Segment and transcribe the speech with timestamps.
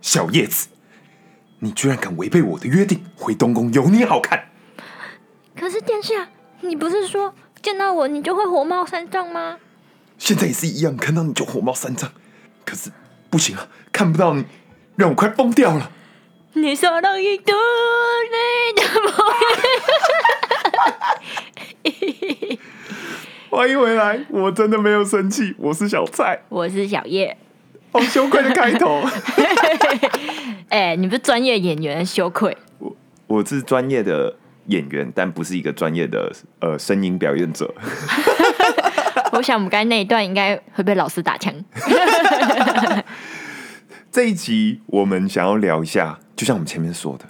[0.00, 0.68] 小叶子，
[1.60, 4.48] 你居然敢违背我的约定，回东宫有你好看！
[5.56, 6.28] 可是殿下，
[6.62, 9.58] 你不是说见到我你就会火冒三丈吗？
[10.18, 12.10] 现在也是一样，看到你就火冒三丈。
[12.64, 12.90] 可是
[13.30, 14.44] 不行啊，看不到你，
[14.96, 15.92] 让我快疯掉了。
[16.54, 17.54] 你说了一朵
[18.32, 19.14] 泪的梦。
[23.50, 27.36] 欢迎回来，我真的没有生气，我是小蔡，我是小叶。
[27.90, 29.02] 好羞愧的开头。
[30.70, 32.56] 哎，你不是专业演员，羞愧。
[32.78, 37.74] 我我是专业的演员，但不是一个专业的呃声音表演者。
[39.32, 41.52] 我想我们刚才那一段应该会被老师打枪。
[44.12, 47.24] 这一集我们想要聊一下，就像我们前面说的，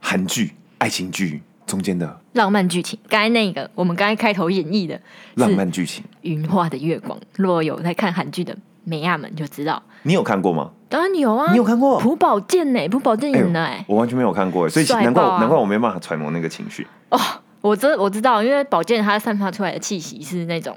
[0.00, 2.98] 韩剧、爱情剧中间的浪漫剧情。
[3.08, 4.98] 刚才那个，我们刚才开头演绎的
[5.34, 7.18] 浪漫剧情，《云画的月光》。
[7.34, 10.70] 若有在看韩剧的美亚们就知道，你有看过吗？
[10.88, 12.88] 当然有啊，你有看过朴宝剑呢？
[12.88, 16.86] 朴宝剑演的哎，我完全没有看过，所以难怪难怪我没办法揣摩那个情绪。
[17.10, 17.18] 哦，
[17.60, 20.76] 我知我知道，因为宝剑他散发出来的气息是那种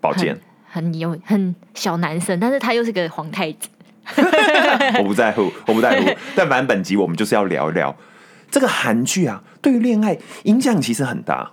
[0.00, 0.36] 宝剑
[0.68, 3.68] 很有很小男生，但是他又是个皇太子。
[4.98, 6.08] 我不在乎，我不在乎。
[6.36, 7.94] 但反正本集我们就是要聊一聊
[8.56, 11.50] 这个韩剧啊，对于恋爱影响其实很大，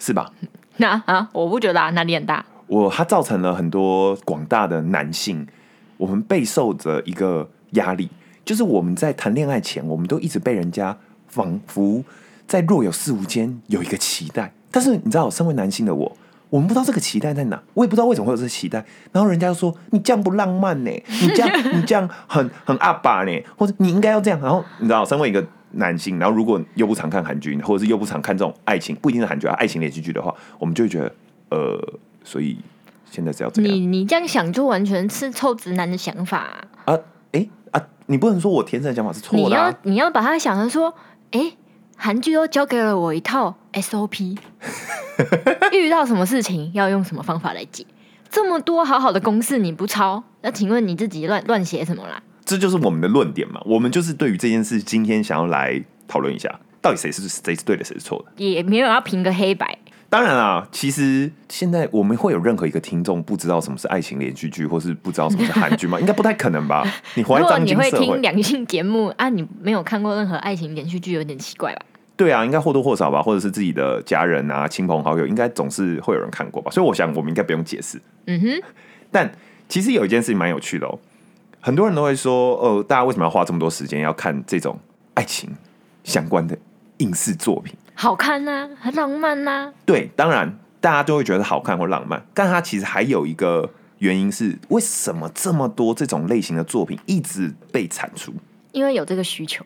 [0.00, 0.32] 是吧？
[0.78, 2.44] 那啊，我不觉得啊，哪里很大？
[2.66, 5.46] 我它造成了很多广大的男性，
[5.96, 8.10] 我们备受着一个压力，
[8.44, 12.02] 就是我们在谈恋爱前，我们都一直被人家仿佛
[12.48, 14.52] 在若有似无间有一个期待。
[14.72, 16.16] 但是你知道，身为男性的我。
[16.50, 18.84] 我们不知道这个期待在哪，我也不知道为什么会有这个期待。
[19.12, 20.90] 然后人家就说：“你这样不浪漫呢？
[21.22, 23.40] 你这样 你这样很很阿爸呢？
[23.56, 25.44] 或者你应该要这样。”然后你知道，身为一个
[25.76, 31.14] 男性，然后如果又不常看韩剧，或者是又不常看这种爱情，不一定是韩剧啊，爱情连续剧的话，我们就会觉得，
[31.50, 32.58] 呃，所以
[33.10, 33.70] 现在是要这样。
[33.70, 36.98] 你你这样想，就完全是臭直男的想法啊！
[37.32, 39.42] 哎啊，你不能说我天生的想法是错的。
[39.42, 40.94] 你要你要把它想成说，
[41.32, 41.52] 哎。
[41.96, 44.36] 韩剧都教给了我一套 SOP，
[45.72, 47.86] 遇到什么事情要用什么方法来解，
[48.28, 52.20] 这么多好好的公式你不抄，那请问你自己乱乱写什么啦？
[52.44, 59.78] 这就是我们的论点嘛，我们就是对于这件事今天想要来讨论一下，到底谁是谁是对的，谁是错的，也没有要评个黑白。
[60.10, 65.98] 当然啊，其实现在我们会有任何一个听众不知道什么是爱情连续剧，或是不知道什么是韩剧吗？
[66.00, 66.86] 应该不太可能吧？
[67.14, 69.28] 你活在当今社会，你会听两性节目啊？
[69.28, 71.82] 你没有看过任何爱情连续剧，有点奇怪吧？
[72.16, 76.70] 对啊，应该或多或少吧，或者是自己的家人啊、亲朋好友，应该总是会有人看过吧。
[76.70, 78.00] 所以我想，我们应该不用解释。
[78.26, 78.48] 嗯哼。
[79.10, 79.32] 但
[79.68, 80.96] 其实有一件事情蛮有趣的哦，
[81.64, 84.78] 很多人都会说，呃，大家为什么要花这么多时间要看这种
[85.14, 85.48] 爱情
[86.02, 86.54] 相关的
[86.98, 87.74] 影视作品？
[87.94, 89.72] 好看呐，很浪漫呐。
[89.86, 93.70] 对，当然大家都会觉得好看或浪漫，但它其实还有一个
[94.00, 98.34] 原因是，为什么这么多这种类型的作品一直被产出？
[98.72, 99.64] 因为有这个需求。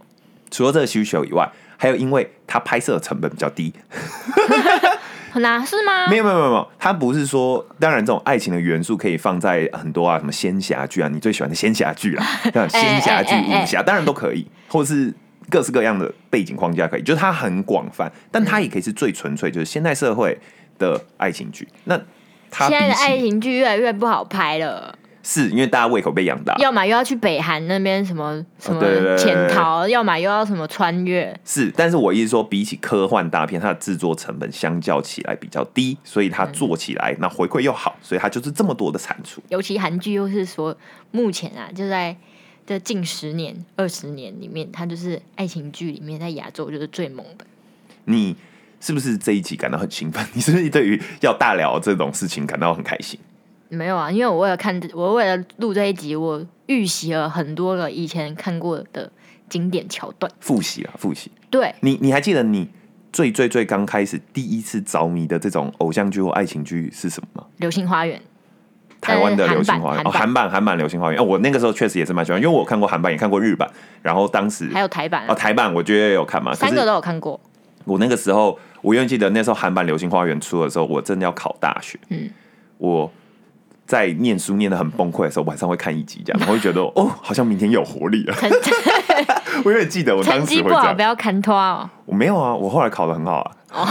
[0.53, 3.75] 除了这个需求以外，还有因为它拍摄成本比较低。
[5.41, 6.09] 哪是吗？
[6.09, 12.25] 没有没有没有没有，它不是说，当然这种爱情的元素可以放在很多啊，什么仙侠剧啊，你最喜欢的仙侠剧啊，
[12.69, 15.15] 仙侠剧、武侠当然都可以，或是。
[15.51, 20.39] 各式各样的背景框架可以，就是它很广泛，但它也可以是最纯粹，就是现代社会
[20.79, 21.67] 的爱情剧。
[21.85, 21.99] 那
[22.53, 24.95] 现在的爱情剧越来越不好拍了，
[25.31, 28.81] 是因为大家胃口被养大，要么又要去北韩那边什么什么
[29.19, 31.39] 潜逃，要么又要什么穿越。
[31.45, 39.43] 是，但是我意思说，比起科幻大片，它的制作成本相较起来比较低，所以它做起来那回馈又好，所以它就是这么多的产出。
[39.51, 40.75] 尤其韩剧又是说，
[41.11, 42.17] 目前啊就在。
[42.67, 47.47] 这近十年、二十年里面，它就是爱情剧里面在亚洲就是最猛的。
[48.05, 48.37] 你
[48.79, 50.23] 是不是这一集感到很兴奋？
[50.35, 53.19] 你是不是对于要大聊这种事情感到很开心？
[53.69, 59.11] 没有啊，因为我为了看，我为了录这一集，我预习了很多个以前看过的
[59.49, 61.31] 经典桥段，复习啊，复习。
[61.51, 62.69] 对，你你还记得你
[63.13, 67.47] 最最最刚开始第一次着迷的这种偶像剧或爱情剧是什么吗？
[67.59, 68.21] 流星花园。
[69.01, 70.05] 台湾的流星花园。
[70.05, 71.21] 哦，韩版韩版流星花园。
[71.21, 73.71] 哦，我那个时候确实也是蛮喜欢，因为我看过韩版，也看过日版，
[74.03, 77.39] 然后当时还有台版哦，台版我觉得也有看嘛，三个都有看过。
[77.85, 82.29] 我那个时候，我永远记得那时候韩版流星花园出的时候，我真的要考大学，嗯，
[82.79, 83.11] 我
[83.89, 88.35] 在念书念的很崩溃的时候，晚上会看一集这样，我会觉得 哦，好像明天有活力了。
[89.65, 91.89] 我有点记得我当时会这样，不要看拖哦。
[92.05, 93.91] 我没有啊，我后来考的很好啊。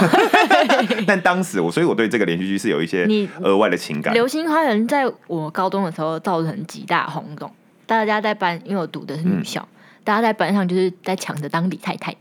[1.07, 3.07] 但当时我，所以我对这个连续剧是有一些
[3.41, 4.13] 额外的情感。
[4.13, 7.51] 《流星花园》在我高中的时候造成极大轰动，
[7.87, 9.67] 大家在班，因为我读的是女校，
[10.03, 12.13] 大家在班上就是在抢着当李太太。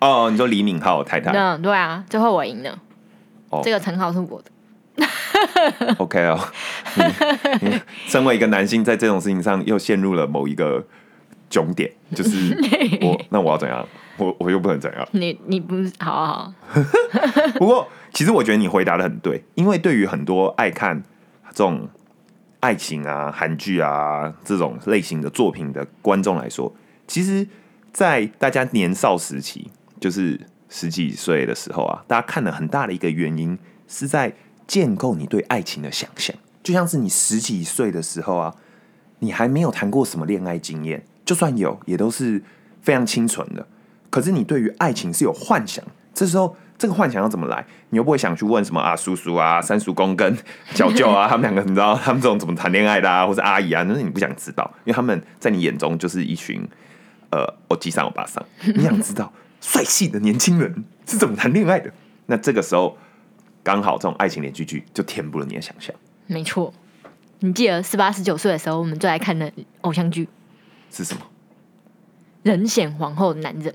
[0.00, 1.30] 哦，你说李敏镐太太？
[1.30, 2.76] 嗯，对啊，最后我赢了。
[3.50, 4.50] 哦，这个称号是我的。
[5.98, 6.38] OK 哦，
[8.06, 10.84] 身为一个男性，在这种事情上又陷入了某一个
[11.50, 12.56] 窘点，就是
[13.02, 13.86] 我那我要怎样？
[14.16, 15.08] 我我又不能怎样？
[15.12, 16.54] 你你不好好，
[17.56, 21.02] 不过，其实我觉得你回答的很对，因为对于很多爱看
[21.50, 21.88] 这种
[22.60, 26.74] 爱情啊、韩剧啊这种类型的作品的观众来说，
[27.06, 27.46] 其实，
[27.92, 30.38] 在大家年少时期，就是
[30.68, 33.58] 十几岁的时候啊，大家看了很大的一个原因
[33.88, 34.32] 是在
[34.70, 36.32] 建构你对爱情的想象，
[36.62, 38.54] 就像是你十几岁的时候啊，
[39.18, 42.40] 你还没有谈过什么恋爱经验，就算有，也都是
[42.80, 43.66] 非常清纯的。
[44.10, 45.84] 可是你对于爱情是有幻想，
[46.14, 47.66] 这时候这个幻想要怎么来？
[47.88, 50.38] 你又不会想去问什么啊叔叔啊、三叔公跟
[50.72, 56.64] 小舅啊，他们两个你知道他们这种怎么谈恋爱的啊，或者阿姨啊，那是你不想知道，因为他们在你眼中就是一群
[57.32, 58.40] 呃欧吉桑欧巴桑，
[58.76, 61.92] 你想知道帅气的年轻人是怎么谈恋爱的？
[62.26, 62.96] 那这个时候
[63.70, 65.94] 刚好这种爱情连续剧就填补了你的想象，
[66.26, 66.74] 没错。
[67.38, 69.52] 你记得十八十九岁的时候，我们最爱看的
[69.82, 70.24] 偶像剧
[70.90, 71.20] 《是什么？
[72.42, 73.72] 人显皇后的男人》，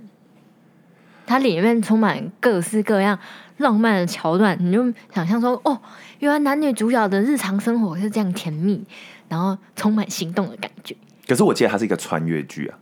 [1.26, 3.18] 它里面充满各式各样
[3.60, 5.80] 浪漫的桥段，你就想象说，哦，
[6.20, 8.84] 原来男女主角的日常生活是这样甜蜜，
[9.30, 10.94] 然后充满心动的感觉。
[11.26, 12.78] 可是我记得它是一个穿越剧啊，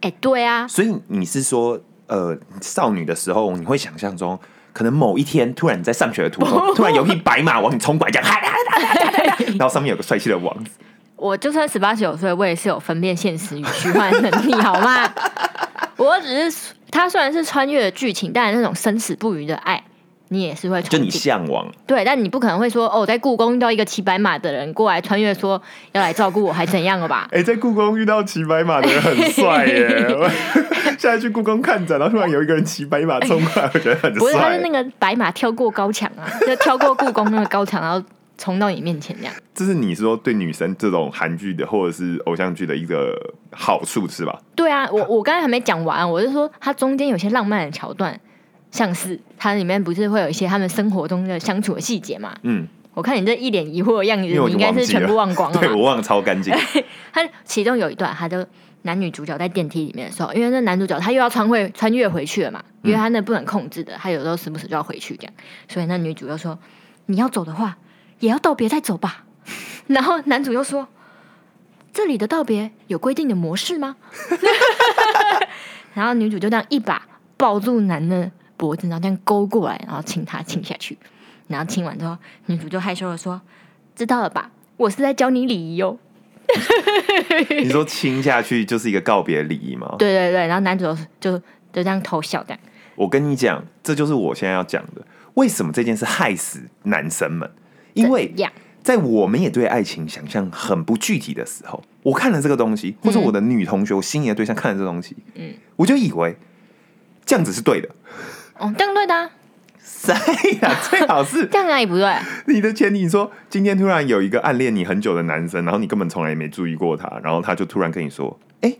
[0.00, 4.40] 哎，对啊，所以你是说，呃，少女的时候，你会想象中，
[4.72, 8.28] 可能某一天突然你在上学的途中， 突然有匹白马往你冲过来，这样，
[9.58, 10.70] 然后上面有个帅气的王子。
[11.16, 15.12] 我就算十八九岁，我也是有分辨现实与虚幻的能力，好吗？
[15.96, 19.82] 我只是他虽然是穿越的剧情，但那种生死不渝的爱，
[20.28, 21.10] 你也是会就你。
[21.10, 25.60] 向往，对，但你不可能会说哦，在故宫遇到一个骑白马的人过来穿越，说
[25.92, 27.26] 要来照顾我，还怎样了吧？
[27.32, 30.06] 哎、在故宫遇到骑白马的人很帅耶！
[30.10, 30.30] 我
[30.98, 34.68] 现在去故宫看展，然后突然有一个人骑白马冲过来，我觉得很不是，他帅是那。
[34.70, 38.00] 个白马跳过高墙啊， 就跳过故宫那个高墙，然后
[38.36, 39.34] 冲到你面前这样。
[39.54, 43.12] 这是你说对女生这种韩剧的或者是偶像剧的一个
[43.50, 44.38] 好处是吧？
[44.54, 48.18] 对啊，我我刚才还没讲完，我是说它中间有些浪漫的桥段，
[48.70, 52.34] 像是它里面不是会有一些他们生活中的相处的细节嘛？
[52.42, 55.72] 嗯，我看你这一脸疑惑的样子，你应该是全部忘光了 对。
[55.72, 56.54] 我忘超干净。
[57.12, 58.44] 他其中有一段，他就
[58.82, 65.32] 男女主角在电梯里面的时候，因为那男主角他又要穿回穿越回去了嘛，因为他那不能控制的，他有时候时不时就要回去这样，
[65.68, 66.58] 所以那女主又说
[67.06, 67.78] ：“你要走的话，
[68.20, 69.24] 也要道别再走吧。
[69.88, 70.86] ”然后男主又说
[71.92, 73.96] ：“这里的道别有规定的模式吗？”
[75.94, 77.06] 然后女主就这样一把
[77.36, 80.98] 抱住男的脖子，然后这样勾过来，然后亲他亲下去，
[81.46, 83.40] 然后亲完之后，女主就害羞的说
[83.96, 85.96] ：“知道了吧，我是在教你礼仪哦。
[87.48, 89.94] ”你说亲下去就是一个告别礼仪吗？
[89.98, 91.38] 对对对，然后男主就就
[91.72, 92.60] 就这样偷笑这样。
[92.96, 95.06] 我跟你讲，这就是我现在要讲的。
[95.34, 97.48] 为什么这件事害死男生们？
[97.94, 98.34] 因为
[98.82, 106.36] 在我们也对爱情想象很不具体的时候，我看了这个东西，或者我的女同学、我心仪的对象看了这个东西，嗯，我就以为
[107.24, 107.88] 这样子是对的。
[108.58, 109.30] 哦，这样对的、啊，
[109.80, 110.12] 谁
[110.60, 110.76] 呀？
[110.90, 112.12] 最好是这样哪里不对？
[112.46, 118.74] 你的前提，你说今天突然有一个暗恋你很久的男生，然后你根本从来也没注意过他，然后他就突然跟你说：“哎、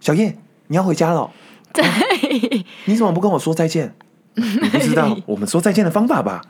[0.00, 0.36] 小叶，
[0.68, 1.30] 你要回家了哦，
[1.72, 1.84] 对，
[2.84, 3.94] 你怎么不跟我说再见？
[4.34, 6.42] 你不知道 我们说再见的方法吧？”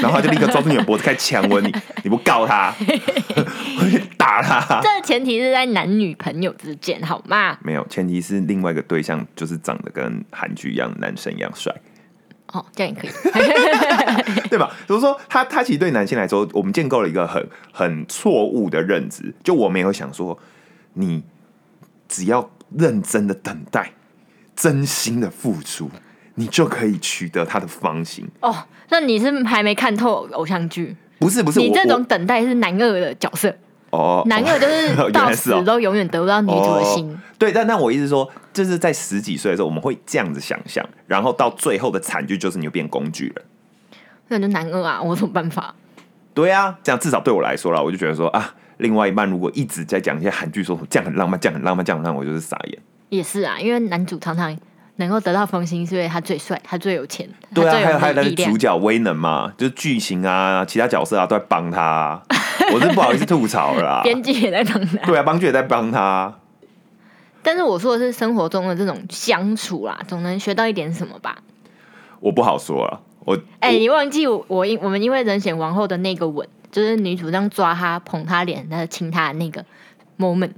[0.00, 1.74] 然后他就立刻抓住你的脖子开始强吻你，
[2.04, 4.80] 你不告他，我去打他。
[4.80, 7.58] 这前提是在男女朋友之间，好吗？
[7.62, 11.74] 没有，前提是另外一个对象就是长得跟韩剧一样，男生一样帅。
[12.52, 13.10] 哦，这样也可以。
[14.48, 14.70] 对吧？
[14.86, 19.34] 比如说他他其实对男性来说，我们建构了一个很很错误的认知。
[19.42, 20.38] 就我们也会想说，
[20.94, 21.22] 你
[22.08, 23.92] 只要认真的等待，
[24.54, 25.90] 真心的付出，
[26.34, 28.28] 你就可以取得他的芳心。
[28.40, 28.54] 哦，
[28.90, 30.94] 那你是还没看透偶像剧？
[31.18, 33.54] 不是不是，你这种等待是男二的角色，我
[33.92, 37.08] 哦，男二就是 到死都永远得不到女主的心。
[37.12, 43.44] 哦对，但但我意思是说，就是在十几岁的时候，我们会这样子想象，然后到最后的惨剧就是你会变工具人。
[44.28, 45.74] 那就男二啊，我有什么办法？
[46.32, 52.78] 对啊，这样至少对我来说啦，我就觉得说啊，另外一半如果一直在讲一些韩剧，说这样很浪漫，这样很浪漫，这样很浪漫，我就是傻眼。
[53.08, 54.56] 也是啊，因为男主常常
[54.96, 58.58] 能够得到芳心，是因为他最帅，他最有钱，他对啊，最还有还有那力量个主。
[58.58, 62.22] 角威能嘛，就是剧情啊，其他角色啊都在帮他啊、
[62.74, 64.00] 我是不好意思吐槽了啦。
[64.02, 66.34] 编剧也在帮他，对啊，帮剧也在帮他。
[67.42, 71.38] 但是我说的是生活中的这种相处啦，总能学到一点什么吧。
[72.20, 79.64] 我不好说了，我哎、你忘记我我因我们因为人显王后的那个吻，就是女主这样抓他、捧他脸、然后亲他的那个
[80.18, 80.52] moment。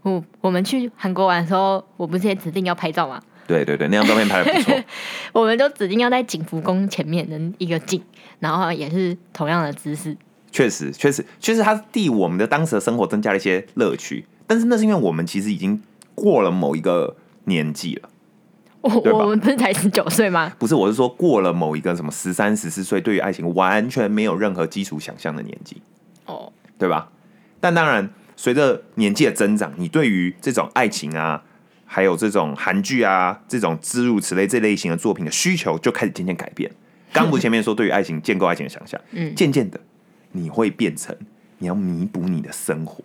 [0.00, 3.20] 我我们去韩国玩的时候，我不是也指定要拍照吗？
[3.46, 4.84] 对对对，那张照片拍的不错。
[5.32, 8.02] 我们就指定要在景福宫前面的一个景，
[8.40, 10.16] 然后也是同样的姿势。
[10.50, 14.24] 确实，确实，确实，它替我们的当时的生活增加了一些乐趣。
[14.46, 15.82] 但是那是因为我们其实已经
[16.14, 18.08] 过了某一个年纪了，
[18.82, 20.52] 我我们不是才十九岁吗？
[20.58, 25.82] 不是，我是说过了某一个什么十三、十四岁，对于爱情完全没有任何基础想象的年纪，
[26.26, 27.10] 哦，对吧？
[27.60, 31.42] 但当然，随着年纪的增长，你对于这种爱情啊，
[31.94, 36.68] 还有这种韩剧啊，这种诸如此类这类型的作品的需求，就开始渐渐改变。
[37.12, 39.78] 刚不前面说对于爱情建构爱情的想象，嗯渐渐的
[40.32, 41.16] 你会变成
[41.58, 43.00] 你要弥补你的生活，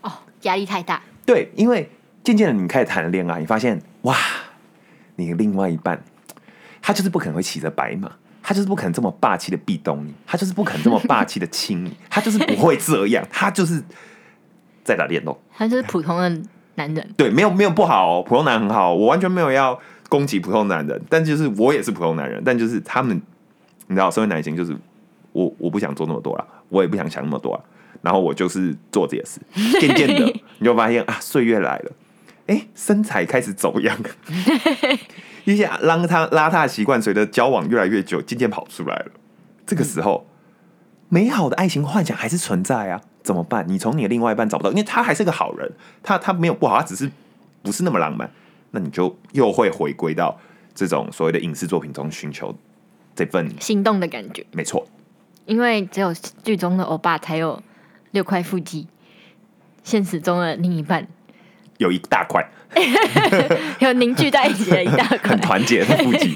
[0.00, 0.10] 哦，
[0.44, 1.90] 压力太大，对，因为
[2.24, 4.16] 渐渐的你开始谈了恋爱，你发现哇，
[5.16, 6.02] 你的另外一半
[6.80, 8.10] 他就是不可能会骑着白马，
[8.42, 13.84] 他就是不可能这么霸气的壁咚你，他就是不可能这么霸气的亲你，他就是不会这样，他就是
[14.82, 15.38] 在打电动。
[15.54, 16.42] 他就是普通的
[16.76, 17.14] 男人。
[17.16, 23.20] 对，没有没有不好、哦，普通男很好，我完全没有要攻击普通男人，但就是我也是普通男人，但就是他们，
[23.86, 24.76] 你知道，身为男性就是
[25.32, 27.64] 我我不想做那么多了，我也不想想那么多了，
[28.02, 29.40] 然后我就是做这些事，
[29.80, 30.24] 渐渐的
[30.58, 31.92] 你就发现啊，岁月来了，
[32.46, 33.96] 哎，身材开始走样，
[35.44, 39.06] 一些邋遢邋遢的习惯随着交往越来越久，渐渐跑出来了。
[39.66, 40.26] 这个时候，
[41.08, 43.64] 美好的爱情幻想还是存在啊，怎么办？
[43.68, 45.70] 你从你的另外一半找不到，因为他还是个好人，
[46.02, 47.10] 他他没有不好，他只是
[47.62, 48.30] 不是那么浪漫，
[48.72, 50.38] 那你就又会回归到
[50.74, 52.54] 这种所谓的影视作品中寻求
[53.14, 54.86] 这份，心动的感觉，没错，
[55.46, 56.12] 因为只有
[56.42, 57.62] 剧中的欧巴才有
[58.10, 58.86] 六块腹肌，
[59.84, 61.06] 现实中的另一半。
[61.78, 62.46] 有一大块。
[63.80, 65.18] 有凝聚在一起的一大块。
[65.28, 65.40] 很。
[65.40, 66.34] 团结的腹肌，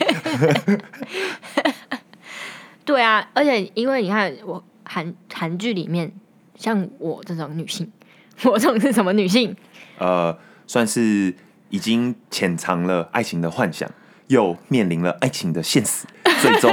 [2.85, 6.13] 对啊，而且因为你看我韩韩剧里面，
[6.57, 7.91] 像我这种女性，
[8.45, 9.55] 我这种是什么女性？
[9.99, 10.37] 呃，
[10.67, 11.35] 算是
[11.71, 13.89] 已经潜藏了爱情的幻想，
[14.29, 16.07] 又面临了爱情的现实，
[16.41, 16.71] 最终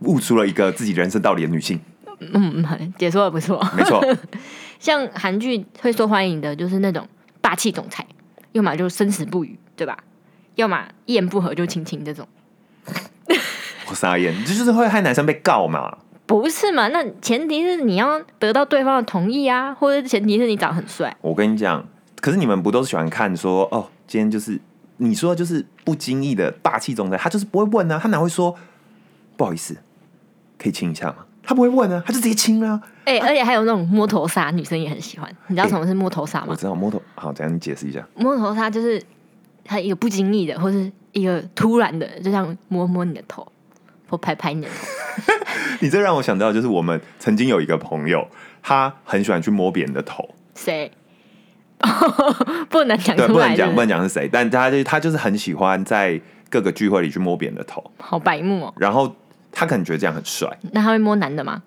[0.00, 1.80] 悟出了一个自己人生道理的女性，
[2.20, 3.62] 嗯，解说的不错。
[3.76, 4.02] 没错，
[4.78, 7.08] 像韩剧会受欢迎的，就是那种
[7.40, 8.06] 霸气总裁，
[8.52, 9.98] 要么就生死不渝，对吧？
[10.56, 12.26] 要么一言不合就亲亲这种，
[13.88, 15.98] 我傻眼，这就是会害男生被告嘛。
[16.26, 16.88] 不是嘛？
[16.88, 21.16] 那前提是你要得到对方的同意啊，或者前提是你长得很帅。
[21.20, 21.86] 我跟你讲，
[22.20, 24.60] 可是你们不都是喜欢看说哦，今天就是
[24.96, 28.54] 你说的就是不经意的霸气总裁，他就是不会问啊，他哪会说
[29.36, 29.76] 不好意思，
[30.58, 31.18] 可以亲一下吗？
[31.42, 32.80] 他不会问啊，他就直接亲啊。
[33.04, 35.30] 哎、而且还有那种摸头杀，女生也很喜欢。
[35.46, 36.46] 你知道什么是摸头杀吗？
[36.48, 38.04] 我知道摸头，好，怎样你解释一下？
[38.16, 39.00] 摸头杀就是
[39.64, 43.46] 他一个不经意的，或是一个突然的，就像摸摸你的头，
[44.08, 45.32] 或拍拍你的头。
[45.80, 48.26] 你这让我想到，就是我们曾经有一个朋友，
[48.62, 50.90] 他很喜欢去摸别人的头，谁？
[52.70, 58.72] 不能讲对，不能讲，不能讲是谁，但他就他就是很喜欢在各个聚会里去摸别人的头，好白目哦。
[58.78, 59.14] 然后
[59.52, 61.62] 他可能觉得这样很帅，那他会摸男的吗？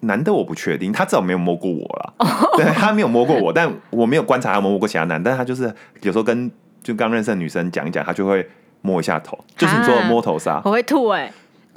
[0.00, 2.12] 男的我不确定，他至少没有摸过我啦。
[2.56, 6.50] 对他没有摸过我，但我没有观察他有摸过其他男，但他就是有时候跟
[6.82, 8.44] 就刚认识的女生讲一讲，他就会
[8.80, 10.60] 摸一下头，就是你说的摸头杀。
[10.64, 11.32] 我会吐哎、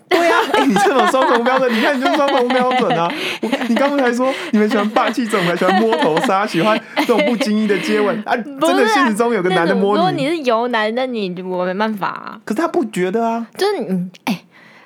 [0.08, 3.12] 对啊、 哎你这种双重标准，你看你就是双重标准啊！
[3.42, 8.36] 我你刚才说你们喜欢霸气总裁，喜欢摸头杀，喜欢这种不经意的接吻啊！
[8.36, 12.40] 真的现实中有个男的摸你，如果你是油男，那你我没办法啊。
[12.46, 13.48] 可是他不觉得啊。
[13.58, 14.44] 就是你哎、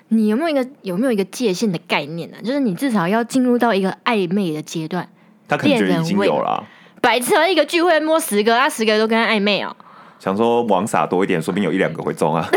[0.08, 2.44] 你有没有一个有没有一个界限的概念呢、啊？
[2.44, 5.08] 就是你至少要进入到一个暧昧的阶段。
[5.48, 6.64] 他可能已经有了啊、
[7.02, 7.48] 白痴啊！
[7.48, 9.76] 一个聚会摸十个，他十个都跟他暧昧哦。
[10.20, 12.48] 想说网撒多一点，说不定有一两个会中啊。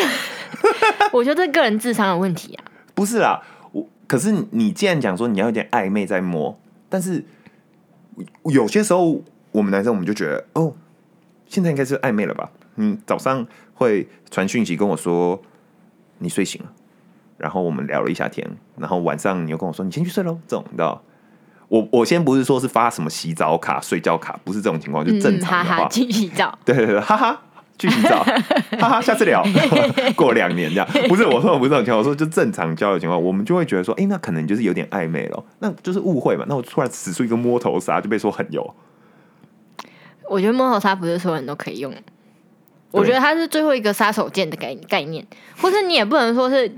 [1.12, 2.64] 我觉得这个人智商有问题啊。
[2.94, 3.40] 不是啦，
[3.72, 7.24] 我可是你既然讲说你要有点暧昧在摸，但是
[8.44, 10.74] 有些时候我们男生我们就觉得哦，
[11.46, 12.50] 现在应该是暧昧了吧？
[12.74, 15.40] 你早上会传讯息跟我说
[16.18, 16.70] 你睡醒了，
[17.38, 21.02] 然后我们聊了一下天，然后晚上你又跟我说你先去睡喽，这种你知道。
[21.68, 26.58] 我我先不是说是发什么洗澡卡、睡觉卡，不是这种情况，就正常的话， 哈，去洗澡。
[26.66, 27.42] 对对对，哈哈，
[27.78, 28.22] 去洗澡，
[28.78, 29.44] 哈哈，下次聊。
[30.14, 36.44] 过两年这样，不是我说的不是这种情况，我说就正常交友情况，我们就会觉得说，哎、那可能就是有点暧昧了，那就是误会嘛。
[36.48, 38.74] 那我突然使出一个摸头杀，就被说很油。
[40.28, 41.92] 我觉得摸头杀不是所有人都可以用，
[42.90, 45.26] 我觉得它是最后一个杀手锏的概概念，
[45.60, 46.70] 或是你也不能说是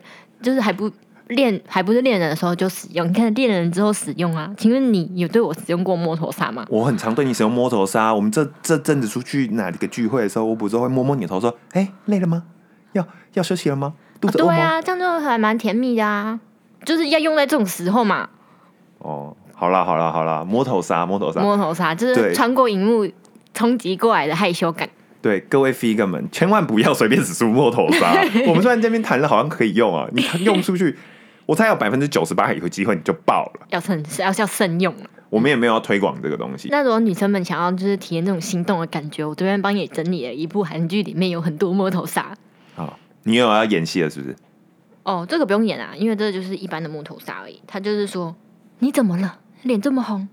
[0.43, 0.91] 就是还不
[1.29, 4.51] 恋还不是恋人的时候就使用，你看恋人之后使用啊？
[4.57, 6.67] 请问你有对我使用过摸头杀吗？
[6.69, 12.45] 我很常对你使用摸头杀，我们这这阵子出去哪里个聚会的时候，我不是会摸摸你的头，说，哎、累了吗？
[12.93, 13.95] 要要休息了吗？
[14.21, 14.55] 肚子饿吗？
[14.55, 16.39] 对啊，这样就还蛮甜蜜的啊，
[16.85, 18.29] 就是要用在这种时候嘛。
[18.99, 23.09] 哦，好啦好啦好啦，摸头杀摸头杀，摸头杀就是穿过荧幕
[23.53, 24.89] 冲击过来的害羞感。
[25.21, 28.13] 对各位 figure 们，千万不要随便使出摸头杀。
[28.47, 30.97] 我们虽然这边谈了，好像可以用啊，你用出去，
[31.47, 33.67] 我猜有百分之九十八有机会你就爆了。
[33.71, 35.11] 要慎是要要慎用了。
[35.31, 36.69] 我们也没有要推广这个东西。
[36.71, 42.37] 那如果女生们想要就是体验这种心动的感觉，我这边帮你整理了一部韩剧，里面有很多摸头杀。
[42.77, 44.37] 好，你有要演戏了是不是？
[45.03, 47.61] 哦，这个不用演啊，因为这就是一般的摸头杀而已。
[47.67, 48.35] 他就是说
[48.79, 50.29] 你怎么了，脸这么红，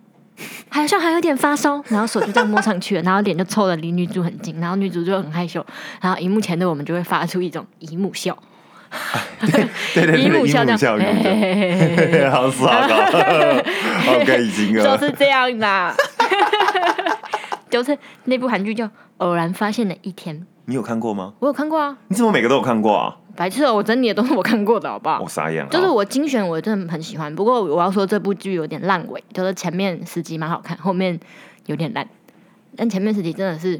[0.69, 5.65] 好像还有点发烧，然后手就这样摸上去了，然后脸就凑的离女主很近，然后女主就很害羞，
[5.99, 8.37] 然后荧幕前的我们就会发出一种姨母笑，
[9.39, 10.99] 对 对对，姨母笑这样，
[12.31, 12.87] 好爽啊！
[14.05, 14.83] 好开心啊！
[14.83, 15.95] 就是这样的，
[17.69, 18.85] 就是那部韩剧叫
[19.17, 21.33] 《偶然发现的一天》，你有看过吗？
[21.39, 21.97] 我有看过啊。
[22.09, 23.17] 你怎么每个都有看过啊？
[23.35, 25.29] 白痴哦，我整理的都是我看过的，好不好我？
[25.29, 25.69] 傻眼了。
[25.69, 27.33] 就是我精选，我真的很喜欢。
[27.33, 31.17] 不过我要说这部剧有点烂尾，就是前面十集蛮好看，后面
[31.67, 32.05] 有点烂。
[32.75, 33.79] 但前面十集真的是，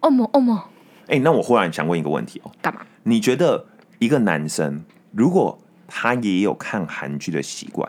[0.00, 0.62] 哦莫哦莫，
[1.08, 2.82] 哎、那我忽然想问一个问题哦，干嘛？
[3.04, 3.64] 你觉得
[4.00, 7.88] 一个男生如果他也有看韩剧的习惯，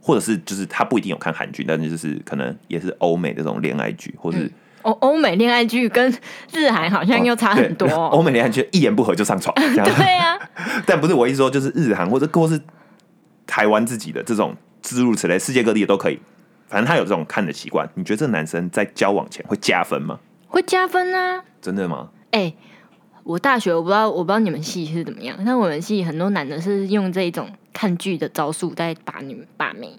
[0.00, 4.50] 或者是就是他不一定有看韩剧，但是就是可能也是欧美的这种恋爱剧，或是
[4.82, 6.10] 欧欧美恋爱剧跟
[6.52, 9.54] 日韩好像又差很多、 对欧美恋爱剧一言不合就上床。
[9.56, 10.38] 对啊，
[10.86, 12.60] 但不是我意思说，就是日韩或者或是
[13.46, 16.18] 台湾自己的这种诸如此类，世界各地的都可以。
[16.68, 20.18] 反正他有这种看的习惯，你觉得这个男生在交往前会加分吗？
[20.46, 21.42] 会加分啊。
[21.60, 22.08] 真的吗？
[22.30, 22.52] 哎、
[23.28, 29.92] 我大学我不知道，我不知道你们系是怎么样，但我们系很多男的是用这种看剧的招数在把女把妹，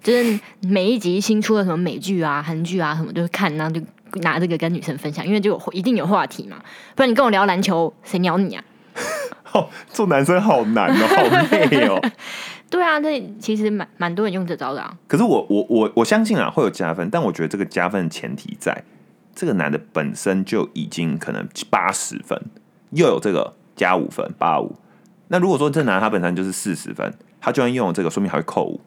[0.00, 3.82] 就是每一集新出的什么美剧啊、韩剧啊什么，就是看，然后就
[4.20, 6.58] 拿这个跟女生分享，因为就有一定有话题嘛，
[6.94, 8.62] 不然你跟我聊篮球，谁鸟你啊？
[9.54, 12.00] 哦，做男生好难哦，好累哦。
[12.70, 14.96] 对啊，这其实蛮蛮多人用这招的啊。
[15.08, 18.84] 可是我我我我相信啊会有加分，但我觉得这个加分的前提在
[19.34, 22.40] 这个男的本身就已经可能八十分，
[22.90, 24.76] 又有这个加五分八五。
[25.28, 28.80] 那如果说这男的他本身就是四十分，他居然用了这个，说明还会扣五，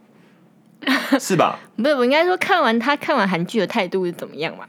[1.20, 1.60] 是吧？
[1.78, 4.66] 不是，我应该说看完他看完韩剧的态度是怎么样嘛？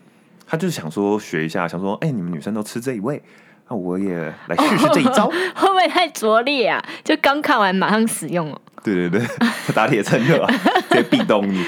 [0.47, 3.23] 他就是想说学一下，想说哎、你们女生都吃这一味，
[3.69, 4.15] 那我也
[4.49, 5.29] 来试试这一招。
[5.57, 6.85] 会不会太拙劣啊？
[7.03, 8.61] 就刚看完马上使用哦。
[8.85, 9.27] 对对对，
[9.75, 10.53] 打铁趁热啊，
[10.91, 11.65] 直接壁咚你。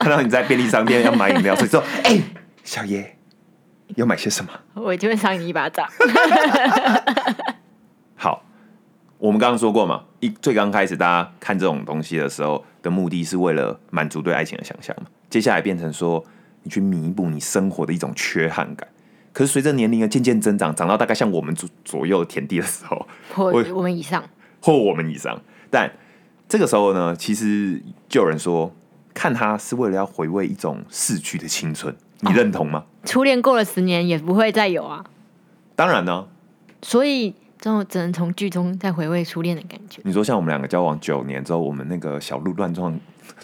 [0.00, 2.18] 看到你在便利商店要买饮料，所以说哎、
[2.62, 3.13] 小爷
[3.96, 4.50] 要买些什么？
[4.74, 5.88] 我就会赏你一巴掌。
[8.16, 8.42] 好，
[9.18, 16.24] 我们刚刚说过嘛，一最刚开始大家看这种东西的时候的目的是为了满足对爱情的想象嘛，接下来变成说
[16.62, 18.88] 你去弥补你生活的一种缺憾感。
[19.32, 24.22] 可是随着年龄的渐渐增长，长到大概像我们左左右的田地的时候，或我我们以上，
[24.62, 25.90] 或我们以上，但
[26.48, 28.72] 这个时候呢，其实就有人说，
[29.12, 32.84] 看它是为了要回味一种逝去的青春，你认同吗？
[33.04, 35.04] 初恋过了十年也不会再有啊。
[35.76, 36.26] 当然呢，
[36.82, 40.00] 所以之后只能从剧中再回味初恋的感觉。
[40.04, 42.98] 你说像我们两个交往九年之后，我们那个小鹿乱撞，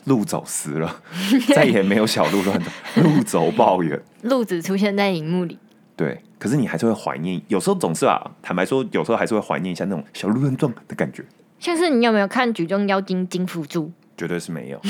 [0.05, 1.03] 路走失了，
[1.55, 2.73] 再也没有小鹿乱撞，
[3.05, 4.01] 路走抱怨。
[4.23, 5.59] 路只出现在荧幕里，
[5.97, 11.25] 对，可是你还是会怀念，有时候总是啊，坦白说，有时候还是会怀念一下那种小鹿乱撞的感觉。
[11.59, 13.85] 像是你有没有看《举重妖精金福珠》？
[14.17, 14.81] 绝对是没有，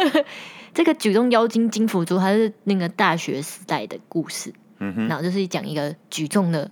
[0.76, 6.70] 这个《举重妖精金福珠》它是那个大学时代的故事，嗯哼，然后就是讲一个举重的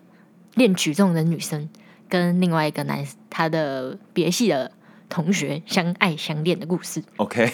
[0.57, 1.67] 练举重的女生
[2.07, 4.71] 跟另外一个男他的别系的
[5.09, 7.03] 同学相爱相恋的故事。
[7.17, 7.51] OK，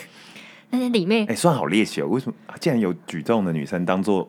[0.68, 4.28] 但是里面哎、算好猎奇哦，为什么竟然有举重的女生当做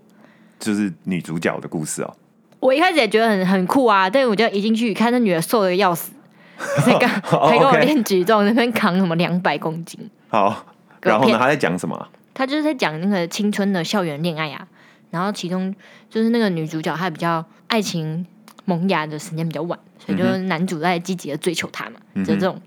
[0.59, 2.15] 就是女主角的故事哦？
[2.59, 6.11] 我一开始也觉得很很酷啊，但是我就一进去看，那女的瘦的要死，
[6.55, 9.99] 还跟 哦还跟我练举重，那边扛什么两百公斤。
[10.29, 10.67] 好，
[11.01, 12.09] 然后呢，他在讲什么啊？
[12.33, 14.67] 他就是在讲那个青春的校园恋爱啊，
[15.09, 15.73] 然后其中
[16.09, 18.25] 就是那个女主角她比较爱情
[18.65, 22.61] 萌芽的时间比较晚，所以就是男主在积极的追求她嘛，嗯就是这种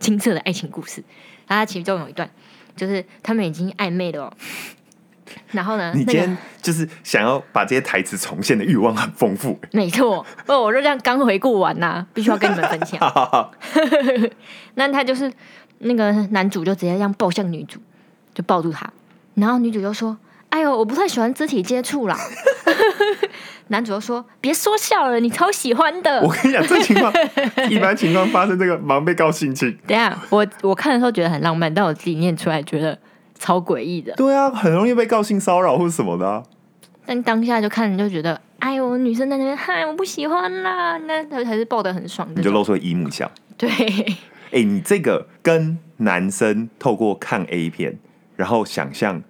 [0.00, 1.02] 青涩的爱情故事。
[1.46, 2.28] 然后其中有一段
[2.74, 4.32] 就是他们已经暧昧了、哦，
[5.52, 9.58] 然后呢，那个你今天就是想要把这些台词重现的欲望很丰富。
[9.72, 12.98] 没错，哦，我就这样刚回顾完呐、必须要跟你们分享。
[14.76, 15.30] 那他就是
[15.80, 17.78] 那个男主就直接这样抱向女主，
[18.32, 18.90] 就抱住她，
[19.34, 20.16] 然后女主就说
[20.48, 22.16] ：“哎呦，我不太喜欢肢体接触啦。
[23.68, 26.22] ”男主就说：“别说笑了，你超喜欢的。
[26.22, 27.12] 我跟你讲，这情况
[27.68, 32.98] 一般情况发生这个忙被告性侵。”等下，我我看的时候觉得很浪漫，但我自己念出来觉得
[33.38, 34.14] 超诡异的。
[34.14, 36.42] 对啊，很容易被告性骚扰或者什么的、啊。
[37.06, 42.34] 但当下就看就觉得，哎呦，女生在那边嗨，我不喜欢啦，那他还是抱得很爽的。
[42.36, 43.30] 你就露出了姨母笑。
[43.56, 43.68] 对，
[44.50, 47.98] 哎、你这个跟男生透过看 A 片，
[48.36, 49.22] 然后想象，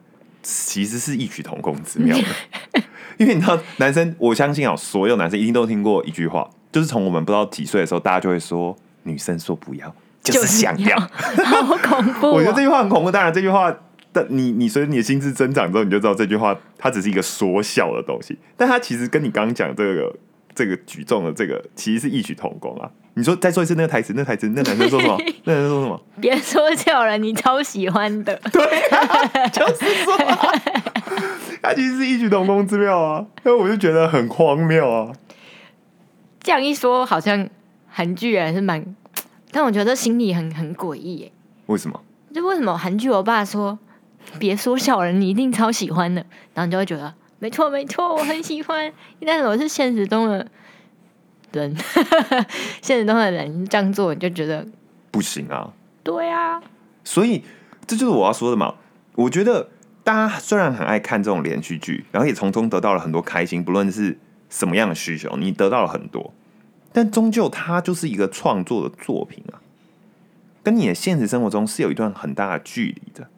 [0.42, 2.82] 其实是异曲同工之妙的。
[3.18, 10.98] 因为你知道，男生，我相信啊，所有男生一定都听过一句话，就是从我们不知道几岁的时候，大家就会说，女生说不要，就是想要。
[11.44, 12.32] 好恐怖、哦！
[12.32, 13.12] 我觉得这句话很恐怖。
[13.12, 13.72] 当然，这句话
[14.14, 20.16] 的你你随着你的心智增长之后，你就知道这句话它只是一个说笑的东西，但它其实跟你刚刚讲这个
[20.54, 22.88] 这个举重的这个其实是异曲同工啊。
[23.16, 25.16] 你说再说一次那个台词，那台词，那男生说什么？
[25.44, 26.00] 那男生说什么？
[26.20, 28.34] 别说笑了，你超喜欢的。
[28.50, 30.16] 对、啊，就是说，
[31.62, 33.24] 它其实是异曲同工之妙啊。
[33.44, 35.12] 那我就觉得很荒谬啊。
[36.40, 37.48] 这样一说，好像
[37.88, 38.84] 韩剧还是蛮，
[39.52, 41.32] 但我觉得心里很很诡异耶。
[41.66, 42.00] 为什么？
[42.34, 43.78] 就为什么韩剧我爸说
[44.38, 48.92] 别说小人，你一定超喜欢的，然后你就会觉得没错没错，我很喜欢。
[49.24, 50.46] 但是我是现实中的
[51.52, 51.76] 人，
[52.82, 54.66] 现实中的人这样做，你就觉得
[55.10, 55.72] 不行啊。
[56.02, 56.60] 对啊，
[57.04, 57.42] 所以
[57.86, 58.74] 这就是我要说的嘛。
[59.14, 59.68] 我觉得
[60.02, 64.18] 大家虽然很爱看这种连续剧，然后也从中得到了很多开心，不论是
[64.50, 66.32] 什么样的需求，你得到了很多，
[66.92, 69.62] 但终究它就是一个创作的作品啊，
[70.62, 73.28] 跟你的现实生活中是有一段很大的距离的。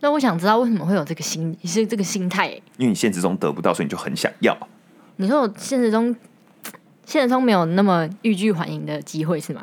[0.00, 2.48] 那我想知道为什么会有这个心，是这个心态？
[2.76, 4.56] 因为你现实中得不到，所以你就很想要。
[5.16, 6.14] 你说我现实中，
[7.04, 9.62] 现实中没有那么欲拒还迎的机会是吗？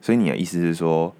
[0.00, 1.14] 所以你的意思是说，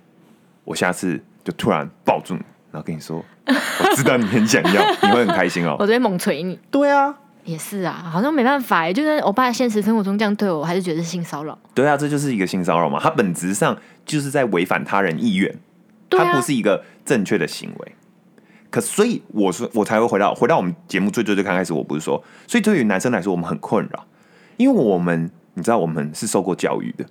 [0.64, 5.76] 我下次就突然抱住你，然后跟你说，我知道你很想要，你会很开心哦。
[5.78, 6.58] 我直接猛捶你。
[6.70, 7.12] 对啊，
[7.44, 11.58] 也是啊，好像没办法哎，就是我爸现实生活中这样对我，我还是觉得是性骚扰。
[11.74, 15.52] 对啊，这就是一个性骚扰嘛，它本质上就是在违反他人意愿，
[16.08, 17.92] 他不是一个正确的行为。
[18.72, 24.06] 可所以我说，我才会回到回到我们节目最最最刚开始，我不是说，所以对于男生来说，我们很困扰，
[24.56, 27.04] 因为我们你知道，我们是受过教育的，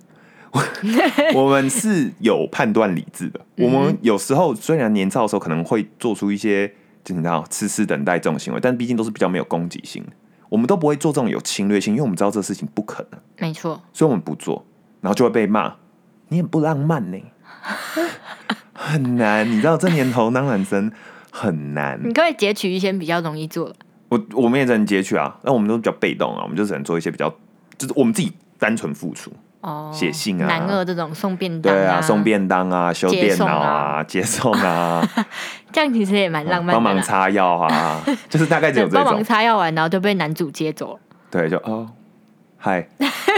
[1.32, 3.40] 我们是有判断理智的。
[3.58, 6.66] 我们有时候虽然年少的时候可能会做出一些，
[7.04, 10.10] 就你知道痴痴等待这种行为，但毕竟都是比较没有攻击性的，
[10.48, 13.20] 我们都不会做这种有侵略性，因为我们知道这事情不可能。
[13.38, 14.66] 没错，所以我们不做，
[15.00, 15.76] 然后就会被骂，
[16.28, 17.18] 你很不浪漫呢，
[18.72, 19.48] 很难。
[19.48, 20.90] 你知道这年头当男生
[21.32, 21.98] 很难。
[22.04, 23.74] 你可以截取一些比较容易做的。
[24.10, 27.28] 我我们也只能截取啊，那我们都比较被动啊，我们就只能做一些比较，
[27.78, 35.08] 就是我们自己单纯付出，哦，写信啊男二这种送便当、对啊，送便当啊，修电脑接送啊啊，接送啊，
[35.72, 36.72] 这样其实也蛮浪漫的。
[36.74, 39.24] 帮忙擦药啊，就是大概只有这种帮忙。
[39.24, 41.00] 擦药完，然后就被男主接走了。
[41.30, 41.88] 对，就哦，
[42.58, 42.86] 嗨，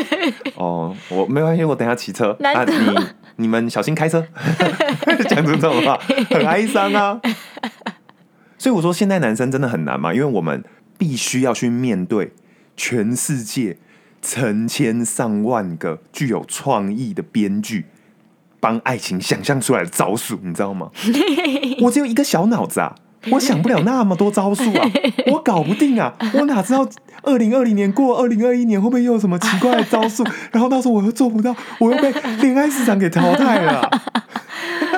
[0.59, 4.27] 哦，我没关系，我等一下骑车那啊，你你们小心开车，
[5.31, 5.97] 讲出这种话
[6.29, 7.21] 很哀伤啊。
[8.65, 10.65] 所以我说，现在男生真的很难嘛，因为我们
[10.97, 12.33] 必须要去面对
[12.79, 13.77] 全世界
[14.23, 17.85] 成千上万个具有创意的编剧
[18.61, 20.91] 帮爱情想象出来的招数，你知道吗？
[21.83, 22.95] 我只有一个小脑子啊，
[23.33, 24.91] 我想不了那么多招数啊，
[25.31, 26.89] 我搞不定啊，我哪知道
[27.23, 30.25] 二零二零年过二零二一年会不会又有什么奇怪的招数？
[30.51, 34.03] 然后到时候我又做不到，我又被恋爱市场给淘汰了啊、